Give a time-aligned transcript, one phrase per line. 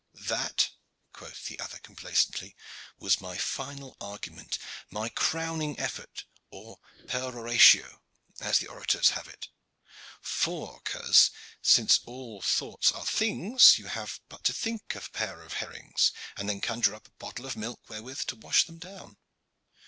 [0.25, 0.71] "That,"
[1.13, 2.55] quoth the other complacently,
[2.97, 4.57] "was my final argument,
[4.89, 8.01] my crowning effort, or peroratio,
[8.39, 9.49] as the orators have it.
[10.19, 11.29] For, coz,
[11.61, 16.49] since all thoughts are things, you have but to think a pair of herrings, and
[16.49, 19.17] then conjure up a pottle of milk wherewith to wash them down."